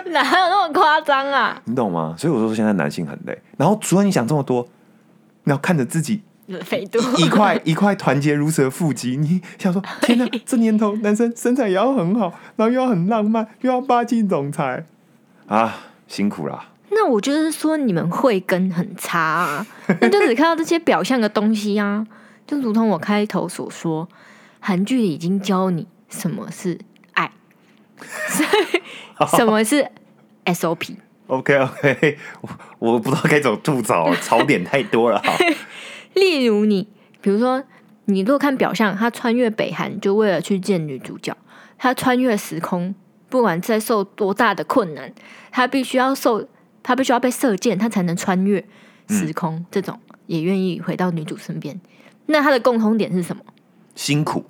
[0.12, 1.61] 哪有那么夸张啊？
[1.64, 2.14] 你懂吗？
[2.16, 4.66] 所以我说现在男性很累，然后除了你想这么多，
[5.45, 6.23] 然后看着自己
[6.64, 14.87] 肥多一块一块团结如此的腹肌，你想说天哪， 这年头男生身材也要很好，然后又要很浪漫，又要霸气总裁
[15.47, 16.69] 啊，辛苦啦。
[16.90, 19.66] 那我就是说你们慧根很差啊，
[20.01, 22.07] 那就只看到这些表象的东西啊，
[22.47, 24.09] 就如同我开头所说，
[24.61, 26.79] 韩剧已经教你什么是
[27.12, 27.33] 爱，
[28.29, 29.90] 所以什么是
[30.47, 30.97] SOP。
[31.29, 35.37] OK OK，我我不知道该怎么吐槽， 槽点太多了哈。
[36.15, 36.89] 例如你，
[37.21, 37.63] 比如说
[38.05, 41.37] 你如果看表象，他穿越北韩就为了去见女主角，
[41.77, 42.95] 他穿越时空，
[43.29, 45.13] 不管再受多大的困难，
[45.51, 46.49] 他必须要受，
[46.83, 48.65] 他必须要被射箭，他才能穿越
[49.09, 49.67] 时空。
[49.71, 51.81] 这种也愿意回到女主身边，
[52.27, 53.43] 那他的共通点是什么？
[53.97, 54.45] 辛苦，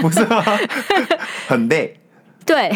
[0.00, 0.42] 不是吗？
[1.46, 2.00] 很累，
[2.46, 2.70] 对，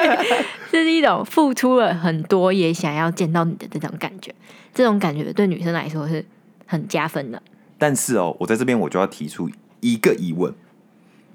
[0.70, 4.34] 这是一种付出了很多也想要见到你的这种感觉，
[4.74, 6.24] 这种感觉对女生来说是
[6.66, 7.42] 很加分的。
[7.78, 10.52] 但是哦，我在这边我就要提出一个疑问，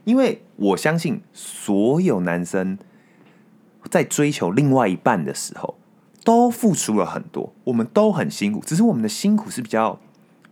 [0.03, 2.77] 因为我相信所有男生
[3.89, 5.75] 在追求另外一半的时候，
[6.23, 9.99] 都付出了很多，我们都很辛苦，只是我们的辛苦是比较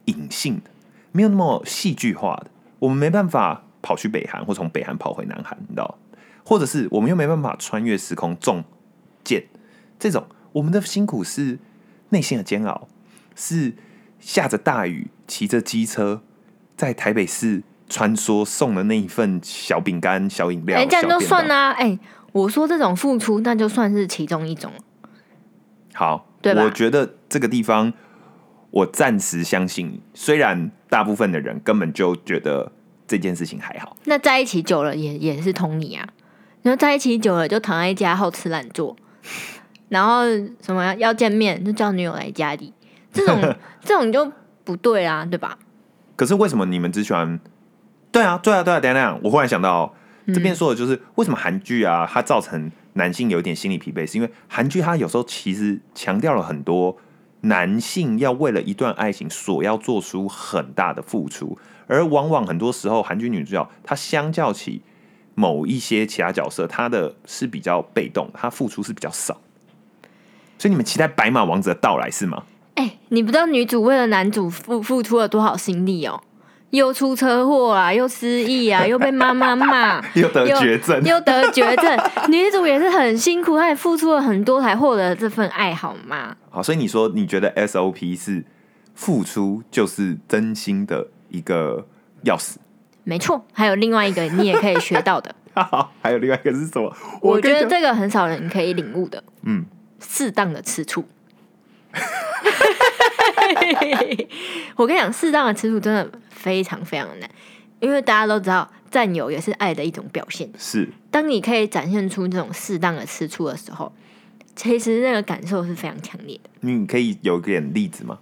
[0.06, 0.72] 隐性的，
[1.12, 2.48] 没有那么戏剧化的。
[2.80, 5.98] 我们没办法跑去北韩，或从北韩跑回南韩，你知道？
[6.50, 8.64] 或者是我们又没办法穿越时空中
[9.24, 9.44] 箭，
[10.00, 11.60] 这种我们的辛苦是
[12.10, 12.88] 内心的煎熬，
[13.36, 13.76] 是
[14.20, 16.24] 下着大雨，骑着机车
[16.76, 20.80] 在台北市穿梭送的那一份小饼干、小饮料。
[20.80, 22.00] 哎、这样就算啦、哎、
[22.32, 24.72] 我说这种付出，那就算是其中一种。
[25.94, 27.94] 好，对吧我觉得这个地方，
[28.72, 30.02] 我暂时相信你。
[30.16, 32.72] 虽然大部分的人根本就觉得
[33.06, 36.10] 这件事情还好，那在一起久了也也是同理啊。
[36.62, 38.96] 然后在一起久了就躺在家好吃懒做，
[39.88, 40.24] 然后
[40.62, 42.74] 什么要见面就叫女友来家里，
[43.14, 44.32] 这种 这种就
[44.64, 45.58] 不对啊，对吧？
[46.16, 47.40] 可是为什么你们只喜欢？
[48.12, 49.94] 对啊，对啊，对啊，等下等我忽然想到，
[50.28, 56.98] 这边说的就是为什么韩剧啊，它造成男性有一点心理疲惫，是因为韩剧它有时候其实强调了很多
[57.42, 64.82] 男性要为了一段爱情所要做出很大的付出，而往往很多时候韩剧女主角她相较起
[65.40, 69.40] 某一些其他角色，他的是比较被动，他付出是比较少。
[70.58, 72.44] 所以你们期待白马王子的到来是吗？
[72.76, 76.22] 哎、你不知道女主为了男主付付出了多少心力哦，
[76.72, 81.98] 又出车祸啊，又失忆啊， 又被妈妈骂，又得绝症，又得绝症，
[82.28, 86.36] 女主也是很辛苦，她也付出了很多才获得这份爱，好吗？
[86.50, 88.44] 好，所以你说你觉得 SOP 是
[88.94, 91.88] 付出就是真心的一个
[92.26, 92.56] 钥匙？
[93.10, 95.34] 没错，还有另外一个你也可以学到的，
[96.00, 96.96] 还有另外一个是什么？
[97.24, 99.66] 我觉得这个很少人可以领悟的，嗯，
[100.00, 101.04] 适当的吃醋。
[104.76, 107.28] 我跟你讲，适当的吃醋真的非常非常难，
[107.80, 110.48] 因为大家都知道，占有也是爱的一种表现。
[110.60, 113.92] 是当你可以展现出这种适当的吃醋的时候，
[114.56, 116.50] 其实那个感受是非常强烈的。
[116.60, 118.20] 你可以有点例子吗？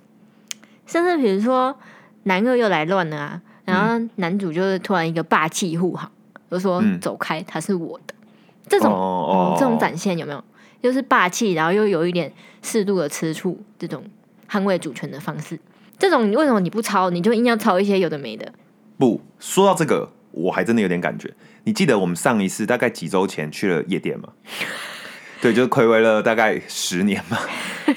[0.86, 1.78] 甚至比如说
[2.23, 6.10] 男二又来乱了啊，然后男主就是突然一个霸气护航，
[6.49, 8.15] 就说嗯走开，他是我的。
[8.67, 10.43] 这种这种展现有没有？
[10.82, 14.03] 就是霸气，然后又有一点适度的吃醋，这种
[14.49, 15.60] 捍卫主权的方式。
[15.99, 18.53] 这种为什么你不抄，你就硬要抄一些有的没的？
[18.97, 21.34] 不说到这个，我还真的有点感觉。
[21.65, 24.30] 你记得我们上一次大概几周前去了夜店吗？
[25.41, 27.38] 对，就是暌违了大概十年嘛，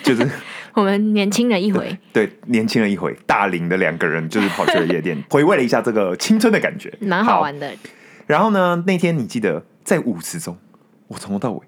[0.03, 0.29] 就是
[0.75, 7.71] 我们年轻了一回，对年轻了一回，大龄的两个人就是跑去了夜店， 回味了一下这个青春的感觉，蛮好玩的。
[8.27, 10.57] 然后呢，那天你记得在舞池中，
[11.09, 11.61] 我从头到尾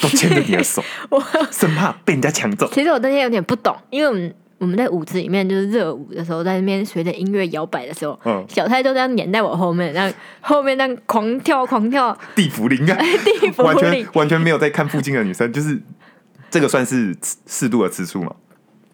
[0.00, 2.68] 都牵着你的手， 我生怕被人家抢走。
[2.72, 8.44] 其实我那天有点不懂，因为我们我们在舞池里面就是热舞的时候，在那边随着音乐摇摆的时候，嗯。
[8.48, 12.98] 小蔡就这样黏在我后面，然后后面那样狂跳狂跳，地府灵啊，
[13.40, 15.80] 地府完全完全没有在看附近的女生，就是
[16.50, 18.32] 这个算是适适度的吃醋吗？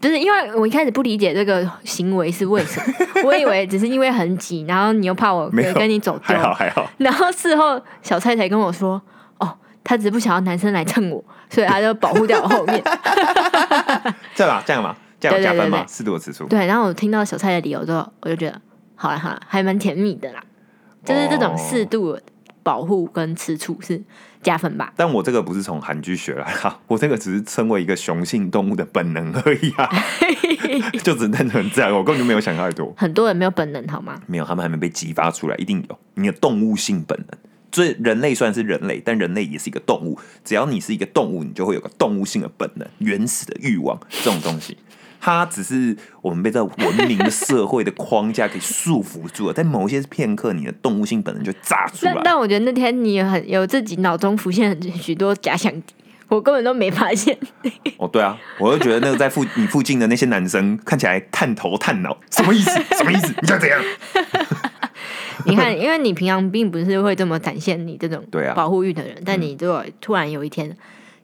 [0.01, 6.91] 不是因为我一开始不理解这个行为是为什么， 我以为只是因为很挤，然后你又怕我跟你走丢还，好还好。
[6.99, 9.01] 然后事后小蔡才跟我说，
[9.39, 12.83] 哦，他只是不想要男生来蹭我， 所以他就保护掉我后面。
[14.35, 15.85] 这样吧，这样吧，这样有加分嘛？
[15.87, 16.47] 适度的吃醋。
[16.47, 18.61] 对，然后我听到小蔡的理由之后，我就觉得
[18.97, 20.43] 好了好了，还蛮甜蜜的啦，
[21.05, 22.23] 就是这种哦适度的
[22.63, 24.01] 保护跟吃醋是
[24.43, 24.93] 加分吧。
[24.97, 29.89] 但我这个不是从韩剧学来的， 我这个只是身为一个雄性动物的本能而已啊，
[31.03, 32.93] 就只单纯这样，我根本就没有想太多。
[32.97, 34.21] 很多人没有本能好吗？
[34.27, 37.39] 没有，他们还没被激发出来，一定有你的动物性本能。
[37.75, 40.19] 所以人类虽然是人类，但人类也是一个动物。
[40.45, 44.77] 只要你是一个动物，你就会有个动物性的本能、原始的欲望这种东西。
[45.25, 52.13] 它只是我们被这文明的社会的框架给束缚住了， 在某些片刻，你的动物性本能就炸出来。
[52.13, 55.95] 但但我觉得那天你有很有自己脑中浮现很许多假想敌，
[56.27, 57.39] 我根本都没发现。
[57.99, 62.71] 哦，对啊，我就觉得那个在附你附近的那些男生看起来探头探脑，什么意思？
[62.99, 63.33] 什么意思？
[63.41, 63.81] 你想怎样？
[65.47, 70.77] 你看，因为你平常并不是会这么展现你这种对啊保护欲的人，但你如果突然有一天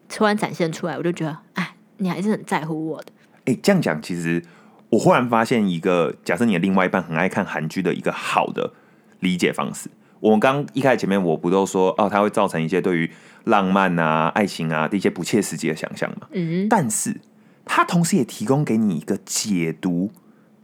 [0.09, 3.07] 突然展现出来，我就觉得，哎，你还是很在乎我的。
[3.49, 4.43] 哎、这样讲，其实
[4.91, 8.75] 我忽然发现一个，假设你的另外一半很爱看韩剧的一个好的
[9.21, 9.89] 理解方式。
[10.21, 13.11] 我们刚一开始前面我不都说哦，它会造成一些对于
[13.45, 16.27] 浪漫啊、爱情啊的一些不切实际的想象嘛？
[16.33, 17.21] 嗯，但是
[17.65, 20.11] 它同时也提供给你一个解读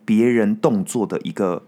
[0.05, 1.63] 别人动作的一个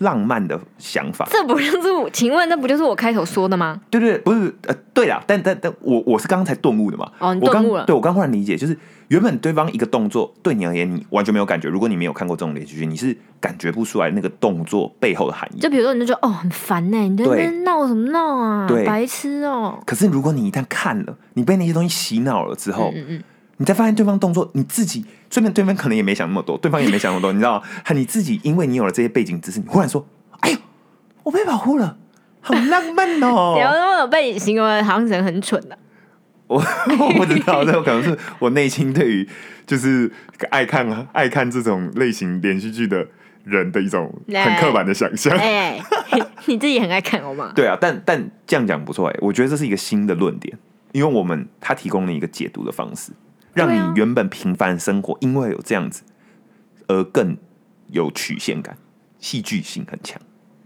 [0.00, 1.26] 浪漫的想法。
[1.30, 2.10] 这不就是我？
[2.10, 3.80] 请问那不就是我开头说的吗？
[3.88, 7.10] 对对对，不是呃，对啦，但但但我我是刚刚才顿悟的嘛。
[7.18, 8.76] 哦你顿悟了对我刚忽然理解，就是
[9.08, 15.60] 原本对方一个动作对你而言你完全没有感觉，如果你没有看过这种连续剧，你是感觉不出来那个动作背后的含义。
[15.60, 18.66] 就比如说，你就觉得哦很烦呢、你在那边闹什么闹啊？
[18.66, 23.22] 对白痴哦、可是如果你一旦看了，你被那些东西洗脑了之后，嗯嗯，
[23.60, 27.66] 你再发现对方动作，你自己顺便对方可能也没想那么多，对方也没想那么多，你知道吗？
[27.94, 30.06] 你自己因为你有了这些背景知识，你忽然说
[30.40, 30.56] ：“哎呦，
[31.24, 31.98] 我被保护了，
[32.40, 35.78] 好浪漫哦然后那种被你形容的好像人很蠢的、
[36.46, 36.56] 我
[36.98, 39.28] 我不知道，这有可能是我内心对于
[39.66, 40.10] 就是
[40.48, 43.06] 爱看爱看这种类型连续剧的
[43.44, 45.36] 人的一种很刻板的想象。
[45.36, 45.78] 哎、
[46.46, 47.52] 你自己很爱看好吗？
[47.54, 50.58] 对啊，但但这样讲不错哎，我觉得这是一个新的论点，
[50.92, 53.12] 因为我们他提供了一个解读的方式，
[53.54, 56.02] 让你原本平凡生活因为有这样子
[56.88, 57.36] 而更
[57.88, 58.76] 有曲线感，
[59.18, 60.20] 戏剧性很强。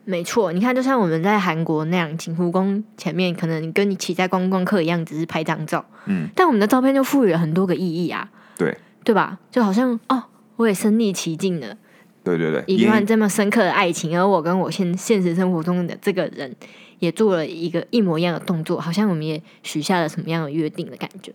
[0.05, 8.77] 没错，你看，就像我们在韩国那样，景福宫前面，可能跟你骑在观光客一样，只是拍张照，嗯，但我们的照片就赋予了很多个意义啊，对。
[9.05, 9.39] 对吧？
[9.51, 10.25] 就好像哦，
[10.57, 11.77] 我也身临其境了。
[12.23, 16.57] 对对对，一段这么深刻的爱情，而我跟我现现实生活中的这个人
[17.01, 21.35] 也做了一个一模一样的动作，好像我们也许下了什么样的约定的感觉，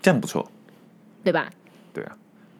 [0.00, 0.50] 这样不错。
[1.26, 1.50] 对吧？
[1.92, 2.16] 对啊，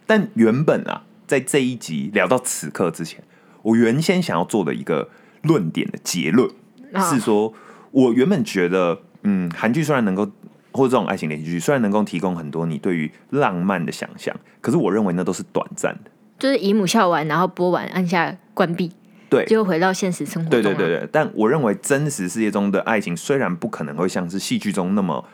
[0.09, 3.23] 但原本啊，在这一集聊到此刻之前，
[3.63, 5.09] 我原先想要做的一个
[5.43, 6.51] 论点的结论、
[6.93, 7.55] 啊是说，
[7.93, 10.29] 我原本觉得，嗯，韩剧虽然能够
[10.73, 16.11] 或者这种爱情连续剧虽然能够提供很多你对于浪漫的想象，可是我认为那都是短暂的。
[16.41, 18.91] 就是姨母笑完，然后播完按下关闭，
[19.31, 20.51] 对，就回到现实生活。
[20.51, 25.25] 对对对对，但我认为真实世界中的爱情虽然不可能会像是戏剧中那么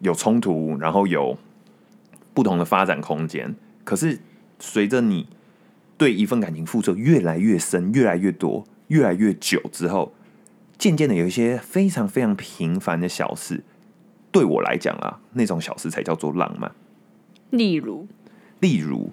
[0.00, 1.38] 有冲突，然后有
[2.38, 4.20] 不同的发展空间，可是
[4.60, 5.26] 随着你
[5.96, 10.14] 对一份感情付出越来越深、越来越多、越来越久之后，
[10.78, 13.64] 渐渐的有一些非常非常平凡的小事，
[14.30, 16.70] 对我来讲啊，那种小事才叫做浪漫。
[17.50, 18.06] 例如，
[18.60, 19.10] 例如，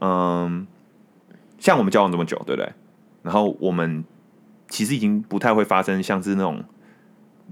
[0.00, 0.66] 嗯，
[1.58, 2.72] 像我们交往这么久，对不对？
[3.22, 4.02] 然后我们
[4.70, 6.64] 其实已经不太会发生像是那种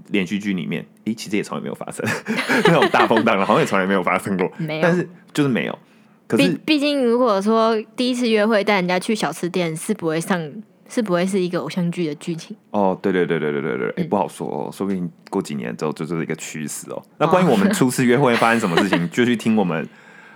[0.09, 2.05] 连续剧里面，诶，其实也从来没有发生
[2.65, 4.51] 那种大风大浪，好像也从来没有发生过。
[4.57, 5.79] 没有但是就是没有。
[6.27, 10.39] 可毕是毕竟，如果说第一次约会带人家去小吃店，是不会上，
[10.87, 12.55] 是不会是一个偶像剧的剧情。
[12.71, 17.01] 哦，对对对对对对对，嗯诶，不好说哦，说不定过几年之后这就是一个趋势哦。
[17.17, 19.87] 那关于我们初次约会发生什么事情， 就去听我们。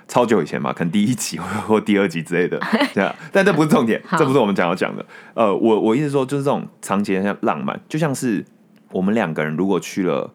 [0.08, 2.62] 超久以前嘛，可能第一集或 或第二集之类的，
[2.94, 5.04] 这样，但这不是重点，好这不是我们讲要讲的。
[5.34, 8.46] 呃，我我意思说，就是这种长期的像浪漫，就像是
[8.96, 10.34] 我们两个人如果去了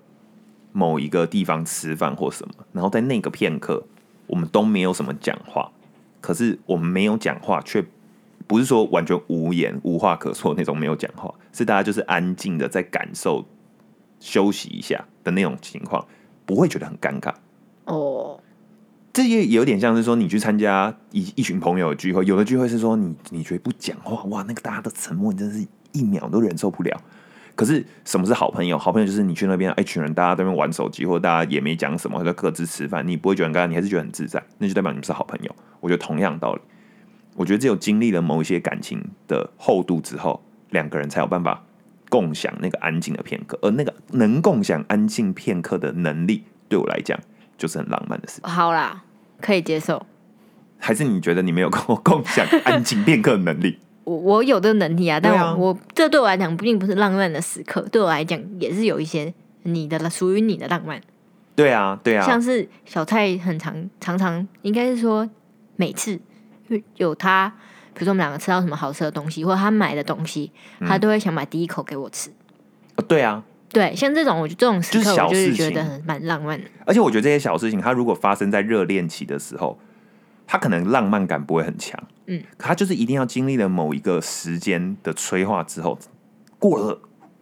[0.73, 3.83] 某一个地方吃饭或什么，然后在那个片刻，
[4.27, 5.73] 我们都没有什么讲话，
[6.21, 7.83] 可是我们没有讲话，却
[8.47, 13.47] 不是说完全无言无话可说那种没有讲话，是大家就是安静的在感受
[14.21, 16.07] 休息一下的那种情况，
[16.45, 17.33] 不会觉得很尴尬。
[17.87, 18.41] 哦，
[19.15, 27.01] 这也有点像是说，你去参加一一群朋友的聚会，有的聚会是说你你觉得不讲话，哇，那个大家的沉默，你真的是一秒都忍受不了。
[27.55, 28.79] 可是什么是好朋友？
[28.79, 35.55] 好朋友就是你去那边一群人，大家在那边玩手机，或者大家也没讲什么，或者各自吃饭，你不会觉得很尴尬，你还是觉得很自在，那就代表你们是好朋友。
[35.81, 36.61] 我觉得同样道理，
[37.35, 41.63] 我觉得只有经历了某一些感情的厚度之后，两个人才有办法
[42.09, 47.19] 共享那个安静的片刻，而那个能共享安静片刻的能力，对我来讲
[47.59, 48.41] 就是很浪漫的事。
[48.43, 49.05] 好啦，
[49.41, 50.05] 可以接受。
[50.79, 53.79] 还是你觉得你没有跟我共享安静片刻的能力？
[54.05, 55.55] 我我有这个能力啊，但我,、啊。
[55.55, 59.33] 我这对我来讲并不是浪漫的时刻，对我来讲也是有一些
[59.65, 61.01] 你的属于你的浪漫，
[61.55, 65.29] 对啊，对啊，像是小蔡很常常常应该是说
[65.77, 66.19] 每次
[66.97, 67.53] 有他，
[67.93, 70.89] 比如说我们两个吃到什么好吃的东西，或者他买的东西，嗯。
[70.89, 72.31] 他都会想买第一口给我吃。
[72.97, 76.67] 哦对啊，对，像这种我觉得这种时就是刻，我就是觉得很蛮浪漫的。
[76.87, 79.79] 而且我觉得这些小事情，它如果发生在热恋期的时候，
[80.47, 85.99] 它可能浪漫感不会很强，嗯，可他就是一定要经历了某一个时间的催化之后，
[86.59, 87.01] 过了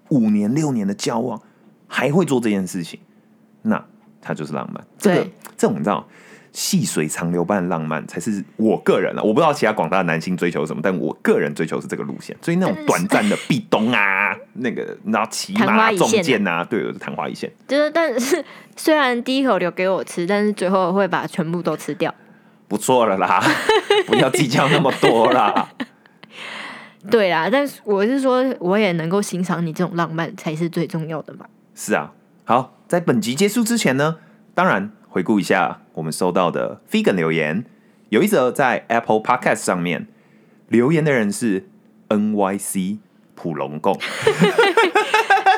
[0.09, 1.41] 五年六年的交往，
[1.87, 2.99] 还会做这件事情，
[3.63, 3.85] 那
[4.21, 4.85] 他就是浪漫。
[4.99, 6.07] 这个这种你知道。
[6.51, 12.35] 细水长流般的浪漫才是我个人啊，我不知道其他广大的男性追求什么，但我个人追求是这个路线。
[12.41, 17.53] 所以那种短暂的壁咚啊， 那个然后骑马、啊、中箭啊，对，就是昙花一现。
[17.69, 18.43] 就是，但是
[18.77, 22.13] 虽然第一口留给我吃，但是最后会把全部都吃掉。
[22.69, 23.43] 不错了啦，
[24.07, 25.71] 不要计较那么多啦。
[27.11, 31.47] 对啦，但是我是说，我也能够欣赏你这种浪漫才是最重要的嘛。
[31.75, 32.13] 是啊，
[32.45, 34.17] 好，在本集结束之前呢，
[34.55, 37.65] 当然回顾一下我们收到的 Figan 留言，
[38.11, 40.09] 有一则在 Apple Podcast 上面
[40.69, 41.69] 留言的人是
[42.09, 42.99] NYC
[43.35, 43.99] 普龙贡。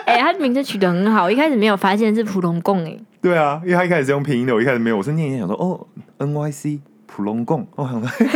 [0.07, 2.97] 哎、他名字取得很好，一开始没有发现是普龙贡哎。
[3.23, 5.87] 对啊，因为他一开始是用拼音的，我一开始没有，我是念一念想说哦
[6.19, 6.81] ，NYC
[7.13, 8.27] 普隆贡， 我想说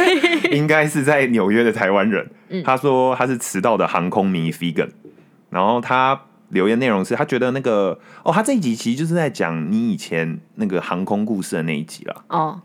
[0.51, 2.29] 应该是在纽约的台湾人。
[2.65, 4.91] 他说他是迟到的航空迷 Figan，
[5.51, 12.25] 然后他留言内容是他觉得那个哦，他这一集其实就是在讲你以前那个航空故事的那一集了。
[12.29, 12.61] 哦，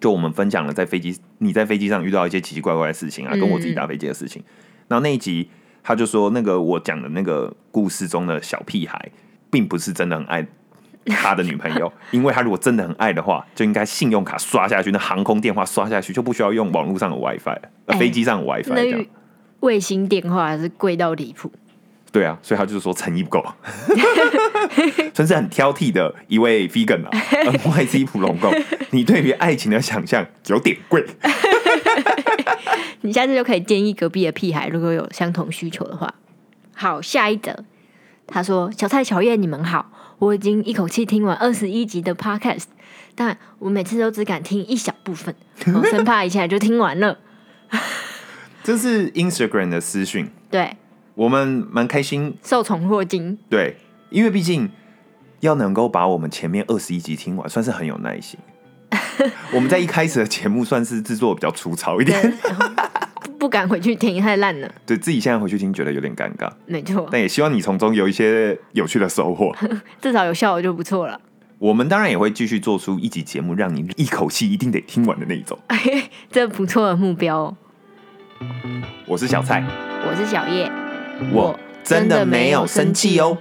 [0.00, 4.42] 就我们分享了在飞机你在飞机上遇到一些奇奇怪怪的事情啊，嗯跟我自己搭飞机的事情。
[4.86, 5.50] 然后那一集
[5.82, 9.10] 他就说，那个我讲的那个故事中的小屁孩，
[9.50, 10.46] 并不是真的很爱
[11.08, 19.06] 他的女朋友， 因为他如果真的很爱的话，就应该信用卡刷下去，那航空电话刷下去，就不需要用网络上的 WiFi，了呃哎飞机上的 WiFi 这样那。
[19.60, 21.50] 卫星电话是贵到离谱。
[22.10, 23.44] 对啊，所以他就是说诚意不够，
[25.12, 27.10] 真是很挑剔的一位 vegan 啊，
[27.52, 28.50] NYC 普龙贡，
[28.90, 31.04] 你对于爱情的想象有点贵。
[33.02, 36.12] 你下次就可以建议隔壁的屁孩，如果有相同需求的话。
[36.74, 37.54] 好，下一则，
[38.26, 42.64] 他说：“小蔡、小叶，你们好，我已经一口气听完二十一集的 podcast，
[43.14, 45.34] 但我每次都只敢听一小部分，
[45.74, 47.18] 我 生怕一下就听完了。
[48.64, 50.76] 这是 Instagram 的私讯， 对，
[51.14, 53.38] 我们蛮开心，受宠若惊。
[53.48, 53.76] 对，
[54.10, 54.70] 因为毕竟
[55.40, 58.38] 要能够把我们前面二十一集听完，算是很有耐心。
[59.52, 62.30] 我们在一开始的节目算是制作比较粗糙一点，对
[63.38, 64.70] 不不敢回去听，太烂了。
[64.84, 69.56] 对自己现在回去听觉得有点尴尬，没错，但也希望你从中有一些有趣的收获。
[70.02, 71.18] 至少有效果就不错了。
[71.58, 75.58] 我们当然也会继续做出一集节目，让你一口气一定得听完的那一种。
[76.30, 77.56] 这不错的目标哦。
[79.06, 79.64] 我是小蔡，
[80.06, 80.70] 我是小叶，
[81.32, 83.38] 我真的没有生气哦。